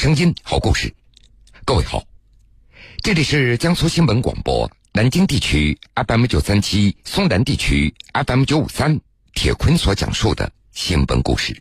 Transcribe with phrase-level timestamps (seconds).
[0.00, 0.94] 声音，好故事。
[1.66, 2.02] 各位好，
[3.02, 8.98] 这里是江苏新闻广播南京地区 FM 九三七，松南地区 FM 九五三。
[9.34, 11.54] 铁坤所讲述的新闻故事。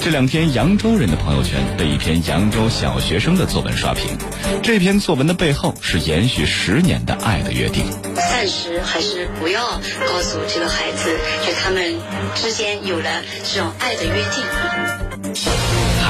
[0.00, 4.18] 这两天，扬州人的朋友圈被一篇扬州小学生的作文刷屏。
[4.60, 7.84] 这篇作文的背后是延续十年的爱的约定。
[8.16, 9.64] 暂时还是不要
[10.08, 11.96] 告诉这个孩子，就他们
[12.34, 15.05] 之间有了这种爱的约定。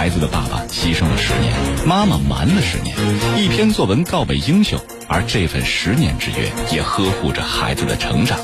[0.06, 1.52] 孩子的爸爸牺牲了十年，
[1.84, 2.96] 妈妈瞒了十年，
[3.36, 8.38] 一篇作文告慰英雄，而这份十年之约也呵护着孩子的成长，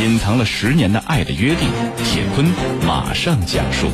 [0.00, 1.68] 隐藏了十年的爱的约定。
[2.04, 2.46] 铁坤
[2.86, 3.88] 马上讲述。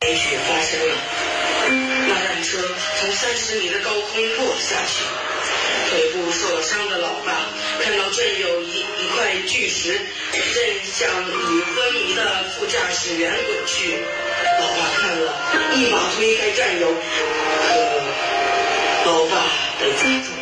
[0.00, 0.96] 雪发生了，
[2.54, 2.62] 车
[3.00, 5.02] 从三十米的高空落下去，
[5.90, 7.48] 腿部受伤的老爸
[7.80, 10.00] 看到正有一一块巨石。
[10.32, 13.98] 正向已昏迷的副驾驶员滚去，
[14.60, 15.34] 老爸看了
[15.74, 17.00] 一把推开战友，可
[19.10, 19.48] 老爸
[19.80, 20.32] 被砸中。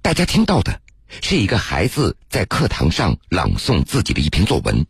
[0.00, 0.80] 大家听到的
[1.20, 4.86] 是一个孩子在课堂上朗诵自己的一篇作文，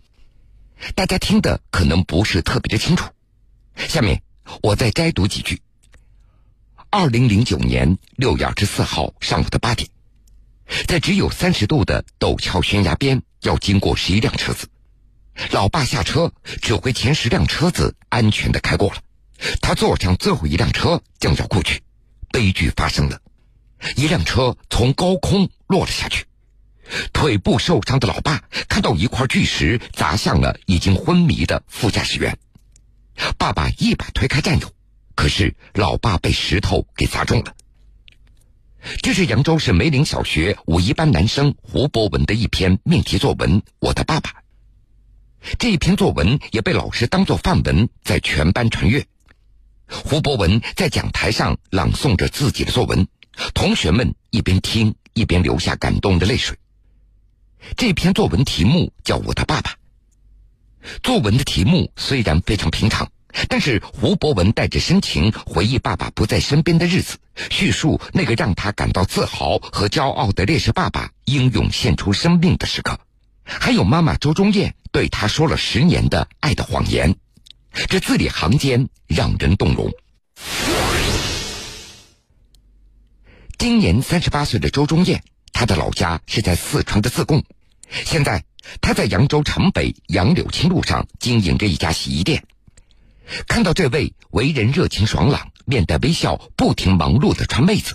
[0.94, 3.04] 大家听的可能不是特别的清楚。
[3.88, 4.22] 下面
[4.62, 5.60] 我再摘读几句。
[6.90, 9.88] 二零零九年六月二十四号上午的八点。
[10.86, 14.66] 在只有三十度的陡峭悬崖边，要经过十一辆车子。
[15.50, 19.02] 老爸下车，指挥前十辆车子安全的开过了。
[19.60, 21.82] 他坐上最后一辆车，正要过去，
[22.32, 23.20] 悲剧发生了，
[23.96, 26.24] 一辆车从高空落了下去。
[27.12, 32.38] 腿部受伤的老爸看到一块巨石砸向了已经昏迷的副驾驶员，
[33.36, 34.72] 爸爸一把推开战友，
[35.18, 37.52] 可是老爸被石头给砸中了。
[39.02, 44.30] 这是扬州市梅岭小学五一班男生胡博文的一篇命题作文《我的爸爸》。
[45.58, 49.04] 这一篇作文也被老师当作范文在全班传阅。
[49.88, 53.08] 胡博文在讲台上朗诵着自己的作文，
[53.54, 56.56] 同学们一边听一边流下感动的泪水。
[57.76, 59.72] 这篇作文题目叫《我的爸爸》。
[61.02, 63.10] 作文的题目虽然非常平常。
[63.48, 67.18] 但是胡博文带着深情回忆爸爸不在身边的日子，
[67.50, 72.98] 叙述那个让他感到自豪和骄傲的烈士爸爸英勇献出生命的时刻，
[73.44, 77.14] 还有妈妈周忠燕对他说了十年的爱的谎言，
[77.88, 79.92] 这字里行间让人动容。
[83.58, 85.22] 今年三十八岁的周忠燕，
[85.52, 87.44] 她的老家是在四川的自贡，
[87.90, 88.44] 现在
[88.80, 92.44] 她在扬州城北杨柳青路上经营着一家洗衣店。
[93.46, 97.94] 看到这位为人热情爽朗、面带微笑、不停忙碌的川妹子，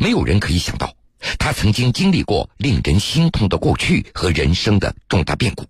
[0.00, 0.94] 没有人可以想到，
[1.38, 5.66] 她曾经经历过令人心痛的过去和人生的重大变故。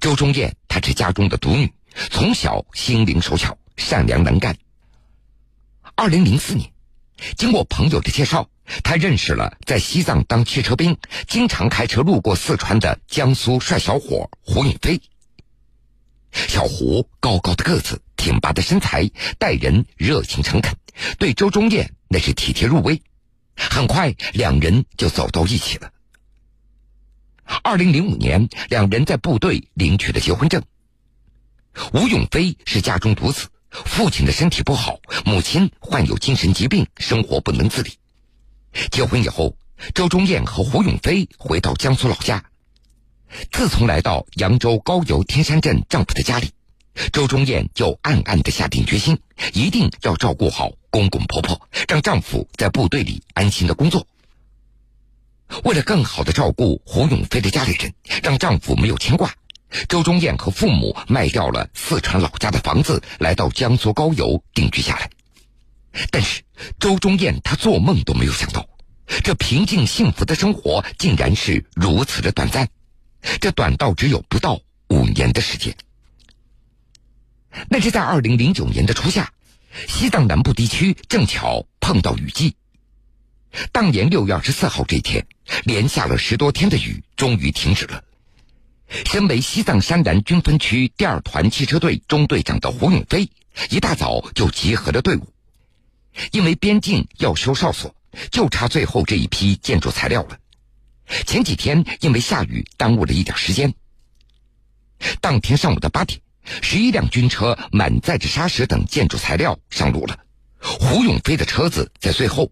[0.00, 1.72] 周忠燕，她是家中的独女，
[2.10, 4.56] 从小心灵手巧、善良能干。
[5.94, 6.70] 二零零四年，
[7.36, 8.48] 经过朋友的介绍，
[8.82, 10.96] 她认识了在西藏当汽车兵、
[11.28, 15.00] 经常开车路过四川的江苏帅小伙胡允飞。
[16.48, 20.76] 小胡高高的个子，挺拔的身材，待人热情诚恳，
[21.18, 23.00] 对周忠燕那是体贴入微。
[23.56, 25.90] 很快，两人就走到一起了。
[27.62, 30.62] 二零零五年，两人在部队领取了结婚证。
[31.92, 37.92] 吴永飞是家中独子，父亲的身体不好，母亲患有精神疾病，生活不能自理。
[38.90, 39.56] 结婚以后，
[39.94, 42.44] 周忠燕和胡永飞回到江苏老家。
[43.50, 46.50] 自从来到扬州高邮天山镇丈夫的家里，
[47.12, 49.18] 周忠燕就暗暗的下定决心，
[49.52, 54.06] 一定要照顾好公公婆婆，让丈夫在部队里安心的工作。
[55.64, 57.92] 为了更好的照顾胡永飞的家里人，
[58.22, 59.34] 让丈夫没有牵挂，
[59.88, 65.10] 周忠燕和父母卖掉了四川老家的房子，来到江苏高邮定居下来。
[66.10, 66.42] 但是
[66.78, 68.66] 周忠燕她做梦都没有想到，
[69.22, 72.68] 这平静幸福的生活竟然是如此的短暂。
[73.40, 75.76] 这短到只有不到五年的时间。
[77.68, 79.32] 那是在二零零九年的初夏，
[79.88, 82.54] 西藏南部地区正巧碰到雨季。
[83.72, 85.26] 当年六月二十四号这天，
[85.64, 88.04] 连下了十多天的雨终于停止了。
[89.06, 93.30] 身为西藏山南军分区第二团汽车队中队长的胡永飞，
[93.70, 95.26] 一大早就集合了队伍，
[96.32, 97.94] 因为边境要修哨所，
[98.30, 100.38] 就差最后这一批建筑材料了。
[101.26, 103.74] 前几天因为下雨耽误了一点时间。
[105.20, 106.20] 当天上午的八点，
[106.62, 110.18] 十一辆军车满载着沙石等建筑材料上路了。
[110.58, 112.50] 胡永飞的车子在最后。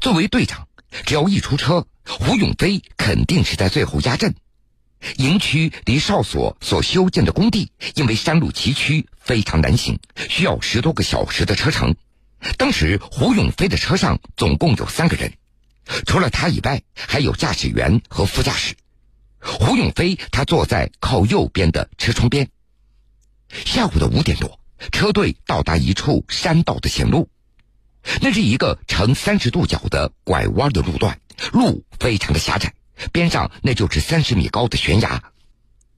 [0.00, 0.66] 作为队长，
[1.04, 4.34] 只要一出车，胡永飞肯定是在最后压阵。
[5.16, 9.98] 营区离哨所所修建的工地，因为山路崎岖，非常难行，
[10.30, 11.94] 需要十多个小时的车程。
[12.56, 15.32] 当时胡永飞的车上总共有三个人，
[16.06, 18.74] 除了他以外，还有驾驶员和副驾驶。
[19.40, 22.48] 胡永飞他坐在靠右边的车窗边。
[23.50, 24.58] 下午的五点多，
[24.90, 27.28] 车队到达一处山道的险路，
[28.20, 31.20] 那是一个呈三十度角的拐弯的路段，
[31.52, 32.72] 路非常的狭窄。
[33.12, 35.22] 边上那就是三十米高的悬崖，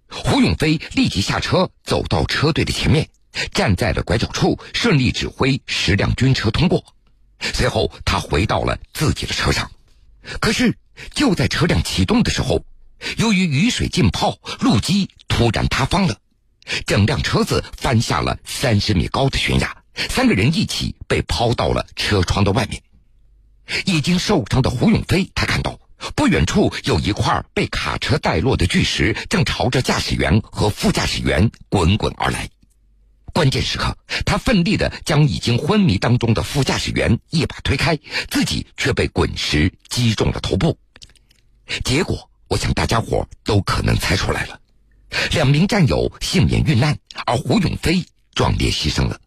[0.09, 3.09] 胡永飞立即下车，走到车队的前面，
[3.53, 6.85] 站在了拐角处，顺利指挥十辆军车通过。
[7.41, 9.71] 随后，他回到了自己的车上。
[10.40, 10.76] 可是，
[11.14, 12.64] 就在车辆启动的时候，
[13.19, 16.19] 由于雨水浸泡，路基突然塌方了，
[16.87, 19.76] 整辆车子翻下了三十米高的悬崖，
[20.08, 22.82] 三个人一起被抛到了车窗的外面。
[23.84, 25.78] 已经受伤的胡永飞，他看到。
[26.14, 32.50] 不远处有一块被卡车带落的巨石，正朝着驾驶员和副驾驶员滚滚而来。
[33.37, 33.94] 关键时刻，
[34.25, 37.94] 他奋力的将已经昏迷当中的副驾驶员一把推开，
[38.31, 40.79] 自己却被滚石击中了头部。
[41.85, 44.59] 结果，我想大家伙都可能猜出来了：
[45.33, 48.03] 两名战友幸免遇难，而胡永飞
[48.35, 49.21] 壮烈牺牲了。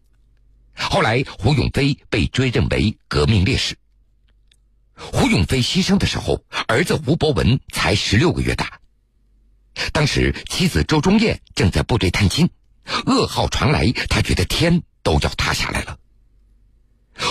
[0.74, 3.76] 后来，胡永飞被追认为革命烈士。
[4.96, 8.80] 胡永飞牺牲的时候，儿子胡博文才十六个月大。
[9.92, 12.50] 当时妻子周忠燕正在部队探亲，
[13.06, 15.98] 噩耗传来，她觉得天都要塌下来了。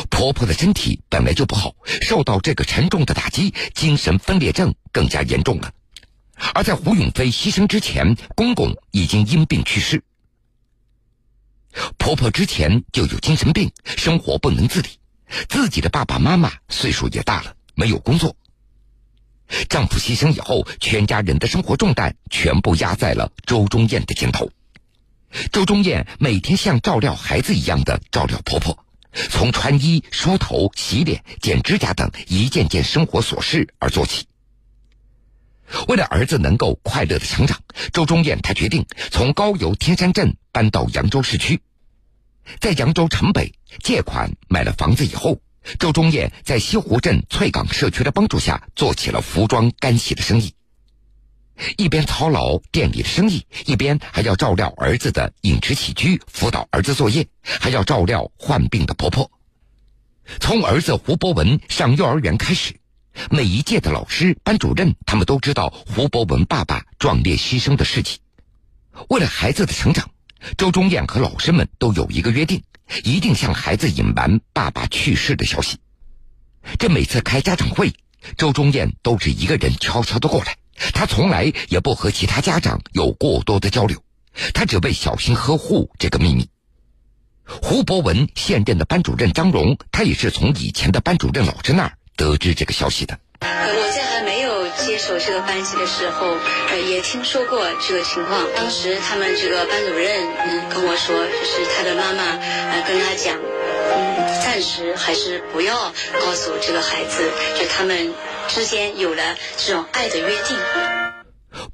[0.09, 5.71] 婆婆的身体本来就不好，受到这个沉重的打击，精神分裂症更加严重了。
[6.53, 10.03] 而在胡永飞牺牲之前，公公已经因病去世。
[11.97, 14.89] 婆婆之前就有精神病，生活不能自理，
[15.50, 17.56] 自己的爸爸妈妈岁数也大了。
[17.75, 18.35] 没有工作，
[19.69, 24.51] 丈夫牺牲以后，全家人的生活重担全部压在了周忠燕的肩头。
[25.52, 28.86] 周忠燕每天像照料孩子一样的照料婆婆，
[29.30, 34.26] 从穿衣、梳头、洗脸、剪指甲等一件件生活琐事而做起。
[35.88, 37.62] 为了儿子能够快乐的成长，
[37.94, 41.62] 周忠燕她决定从高邮天山镇搬到扬州市区，
[42.60, 43.54] 在扬州城北
[43.84, 45.42] 借款买了房子以后。
[45.78, 50.56] 周忠燕在西湖镇翠岗社区的帮助下，做起了服装干洗的生意。
[51.77, 59.29] 一边操劳店里的生意，一边还要照料儿子的饮食起居，辅导儿子作业，还要照料患病的婆婆。
[60.39, 62.79] 从儿子胡博文上幼儿园开始，
[63.29, 68.19] 每一届的老师、班主任，他们都知道胡博文爸爸壮烈牺牲的事情。
[69.09, 70.09] 为了孩子的成长，
[70.57, 72.61] 周忠燕和老师们都有一个约定。
[73.03, 75.77] 一定向孩子隐瞒爸爸去世的消息。
[76.79, 77.94] 这每次开家长会，
[78.35, 80.57] 周忠燕都是一个人悄悄的过来，
[80.94, 83.98] 他从来也不和其他家长有过多的交流，
[84.54, 86.50] 他只为小心呵护这个秘密。
[87.62, 93.18] 胡博文现任的班主任张荣，他也是从以前的班主任老师那儿得知这个消息的。
[93.42, 96.28] 我在还没有接手这个班级的时候，
[96.70, 98.46] 呃，也听说过这个情况。
[98.56, 108.14] 当时他们这个班主任嗯跟我说，就是他的妈妈呃跟他讲，嗯，暂时还是不要告诉这个孩子，就他们
[108.50, 110.57] 之间有了这种爱的约定。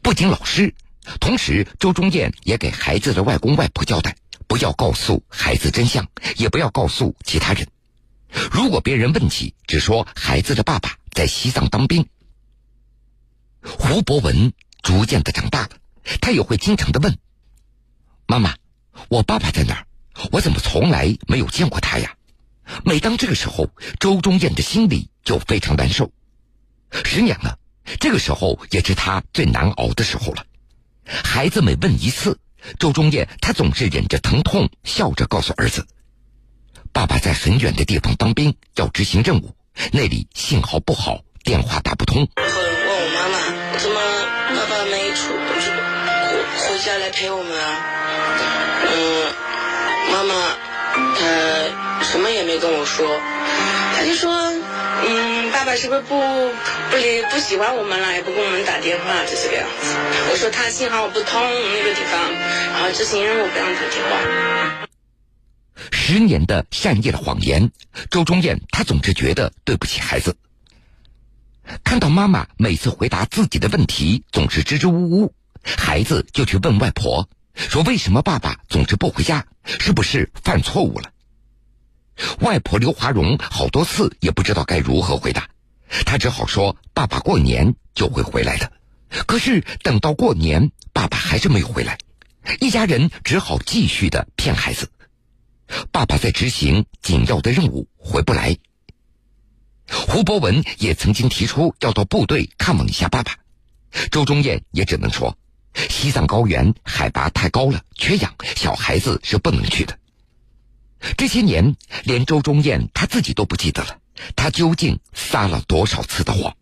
[0.01, 0.75] 不仅老师，
[1.19, 4.15] 同时周忠燕也给孩子的外公外婆交代，
[4.47, 7.67] 不要告诉孩子真相，也不要告诉其他人。
[8.51, 10.97] 如果别人问起，只说孩子的爸爸。
[11.15, 12.09] 在西藏当兵，
[13.61, 14.51] 胡博文
[14.83, 15.69] 逐渐的长大了，
[16.19, 17.17] 他也会经常的问
[18.27, 18.53] ：“妈妈，
[19.07, 19.87] 我爸爸在哪儿？
[20.33, 22.17] 我怎么从来没有见过他呀？”
[22.83, 26.11] 每当这个时候，周忠燕的心里就非常难受。
[27.03, 27.57] 十年了，
[27.99, 30.45] 这个时候也是他最难熬的时候了。
[31.05, 32.39] 孩子每问一次，
[32.79, 35.85] 周忠燕他总是忍着疼痛，笑着告诉儿子
[36.93, 39.55] ：“爸爸在很远的地方当兵，要执行任务。”
[39.91, 42.27] 那里信号不好，电话打不通。
[42.37, 43.37] 问我妈妈，
[43.77, 43.99] 怎么
[44.55, 45.59] 爸爸没出回
[46.69, 47.67] 回家来陪我们啊？
[48.87, 49.33] 嗯，
[50.13, 50.33] 妈妈
[51.19, 53.05] 她什么也没跟我说，
[53.97, 55.24] 她就说，嗯，
[55.65, 56.15] 爸爸是不是不
[56.91, 59.95] 不理不喜欢我们了，也不给我们打电话，就这个样子。
[60.29, 62.31] 我说他信号不通那个地方，
[62.71, 64.87] 然后执行任务不让他电话。
[65.91, 67.71] 十年的善意的谎言，
[68.11, 70.37] 周忠燕她总是觉得对不起孩子。
[71.83, 81.09] 看到妈妈每次回答自己的问题总是支支吾吾，孩子就去问外婆，说为什么爸爸总是不回家，是不是犯错误了？
[82.41, 85.49] 外婆刘华荣好多次也不知道该如何回答，
[86.05, 88.71] 他只好说爸爸过年就会回来的。
[89.25, 91.97] 可是等到过年，爸爸还是没有回来，
[92.59, 94.91] 一家人只好继续的骗孩子。
[95.91, 98.57] 爸爸在执行紧要的任务，回不来。
[99.89, 103.37] 胡博文也曾经提出要到部队看望一下爸爸，
[104.11, 105.37] 周忠燕也只能说，
[105.89, 109.97] 西藏高原海拔太高了，缺氧，小孩子是不能去的。
[111.17, 113.99] 这些年，连周忠燕他自己都不记得了，
[114.35, 116.55] 他究竟撒了多少次的谎？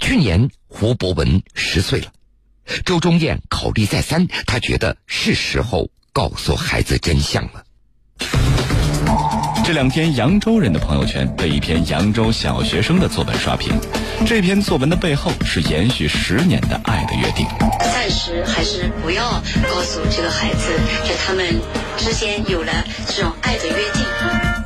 [0.00, 2.12] 去年胡博文十岁了，
[2.84, 7.64] 周忠燕考虑再三，他觉得是时候告诉孩子真相了。
[9.64, 13.78] 这两天，扬州人的朋友圈被一篇扬州小学生的作文刷屏。
[14.26, 17.46] 这篇作文的背后是延续十年的爱的约定。
[17.80, 21.60] 暂时还是不要告诉这个孩子，就他们
[21.96, 22.72] 之间有了
[23.06, 24.63] 这种爱的约定。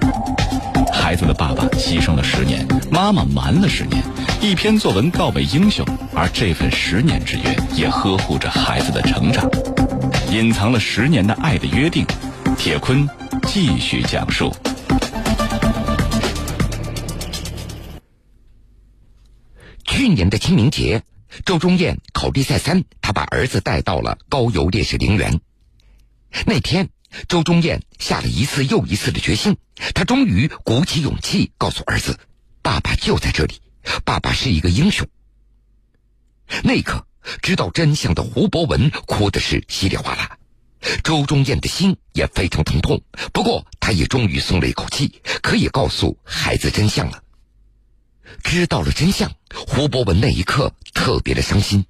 [1.09, 4.05] 孩子的爸爸牺牲了十年，妈妈瞒了十年，
[4.43, 5.83] 一篇作文告慰英雄，
[6.15, 9.49] 而这份十年之约也呵护着孩子的成长。
[10.31, 12.05] 隐藏了十年的爱的约定，
[12.59, 13.09] 铁坤
[13.47, 14.55] 继续讲述。
[19.87, 21.03] 去年的清明节，
[21.47, 25.41] 周忠燕考虑再三，他把儿子带到了高邮烈士陵园。
[26.45, 26.91] 那天，
[27.29, 29.57] 周忠燕下了一次又一次的决心，
[29.95, 32.19] 他终于鼓起勇气告诉儿子
[32.63, 33.61] ：“爸爸就在这里，
[34.05, 35.07] 爸爸是一个英雄。”
[36.65, 37.07] 那一刻，
[37.43, 40.39] 知道真相的胡博文哭的是稀里哗啦，
[41.03, 43.03] 周忠燕的心也非常疼痛。
[43.33, 47.23] 不过，他也终于松了一口气，可以告诉孩子真相了。
[48.45, 49.33] 知道了真相，
[49.67, 51.85] 胡博文那一刻特别的伤心，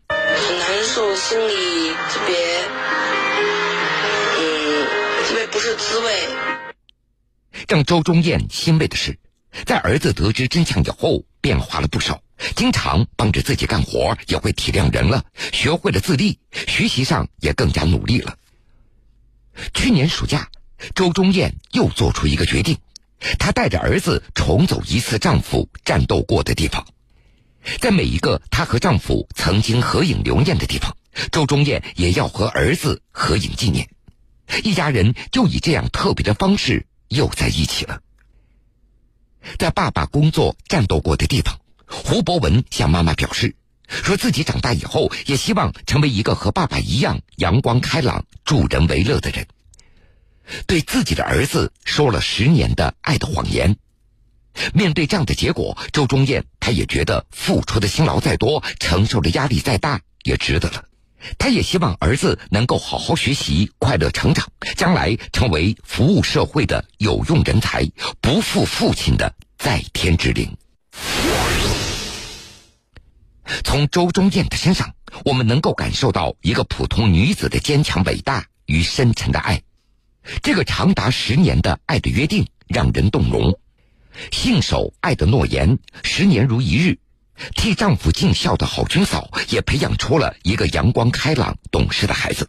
[7.69, 9.19] 让周忠燕欣慰的是，
[9.67, 12.23] 在儿子得知真相以后，变化了不少，
[12.57, 18.39] 经常帮着自己干活，也会体谅人了，学会了自立，学习上也更加努力了。
[19.75, 20.49] 去年暑假，
[20.95, 22.79] 周忠燕又做出一个决定。
[23.39, 26.87] 她带着儿子重走一次丈夫战斗过的地方，
[27.81, 30.97] 在每一个她和丈夫曾经合影留念的地方，
[31.31, 33.91] 周忠燕也要和儿子合影纪念。
[34.65, 38.01] 一家人就以这样特别的方式又在一起了。
[39.59, 43.55] 在爸爸工作战斗过的地方，胡博文向妈妈表示，
[43.89, 49.47] 说自己长大以后也希望成为一个和爸爸一样阳光开朗、助人为乐的人。
[50.67, 53.77] 对自己的儿子说了十年的爱的谎言，
[54.75, 60.85] 面对这样的结果，周忠燕他也觉得付出的辛劳再多，承受的压力再大，也值得了。
[61.39, 70.57] 他也希望儿子能够好好学习，快乐成长，将来成为服务社会的有用人才，不负父亲的在天之灵。
[73.65, 74.95] 从周忠燕的身上，
[75.25, 79.63] 我们能够感受到一个普通女子的坚强、伟大与深沉的爱。
[80.43, 83.59] 这个长达十年的爱的约定让人动容，
[84.31, 86.99] 信守爱的诺言，十年如一日，
[87.55, 92.49] 替丈夫尽孝的好军嫂也培养出了一个阳光开朗、懂事的孩子。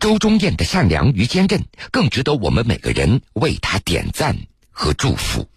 [0.00, 4.36] 周忠燕的善良与坚韧，更值得我们每个人为她点赞
[4.70, 5.48] 和祝福。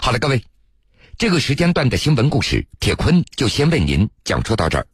[0.00, 0.44] 好了，各位，
[1.18, 4.86] 这个时间段的新闻故事，铁坤就先为您讲述到这儿。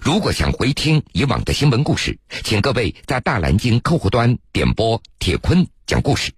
[0.00, 6.30] 如果想回听以往的新闻故事，请各位在大蓝鲸客户端点播铁坤讲故事。